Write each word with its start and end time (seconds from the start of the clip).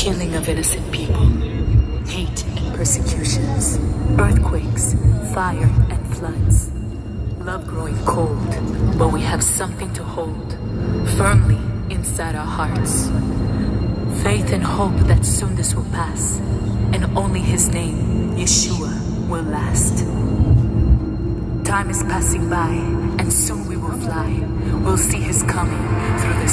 killing 0.00 0.34
of 0.34 0.48
innocent 0.48 0.90
people, 0.90 1.26
hate 2.06 2.42
and 2.56 2.74
persecutions, 2.74 3.78
earthquakes, 4.18 4.94
fire 5.34 5.70
and 5.90 6.16
floods. 6.16 6.70
Love 7.40 7.66
growing 7.66 7.98
cold, 8.06 8.48
but 8.98 9.12
we 9.12 9.20
have 9.20 9.42
something 9.42 9.92
to 9.92 10.02
hold 10.02 10.52
firmly 11.18 11.60
inside 11.94 12.34
our 12.34 12.46
hearts. 12.46 13.08
Faith 14.22 14.50
and 14.54 14.62
hope 14.62 14.96
that 15.00 15.22
soon 15.22 15.54
this 15.54 15.74
will 15.74 15.90
pass, 15.92 16.38
and 16.94 17.04
only 17.14 17.40
his 17.40 17.68
name, 17.68 18.32
Yeshua, 18.38 19.28
will 19.28 19.44
last. 19.44 19.98
Time 21.66 21.90
is 21.90 22.02
passing 22.04 22.48
by, 22.48 22.70
and 23.18 23.30
soon 23.30 23.68
we 23.68 23.76
will 23.76 23.98
fly. 24.00 24.30
We'll 24.82 24.96
see 24.96 25.20
his 25.20 25.42
coming 25.42 25.84
through 26.20 26.38
the 26.40 26.48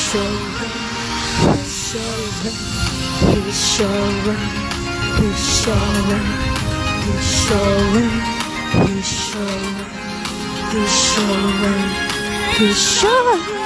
He's 0.00 0.08
showing. 0.08 0.80
he's 3.34 3.76
showing. 3.76 4.70
He's 5.20 5.44
showing, 5.54 6.24
he's 7.04 7.28
showing, 7.44 8.10
he's 8.86 9.06
showing, 9.06 9.76
he's 10.72 10.94
showing, 11.12 11.84
he's 12.56 12.80
showing. 12.80 13.59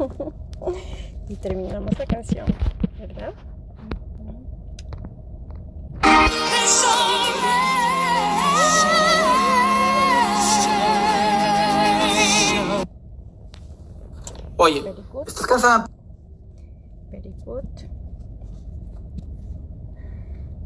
y 1.28 1.36
terminamos 1.36 1.98
la 1.98 2.06
canción, 2.06 2.46
¿verdad? 2.98 3.34
Oye. 14.56 14.82
¿estás 15.26 15.46
cansada? 15.46 15.86
Very 17.10 17.34
good. 17.44 17.64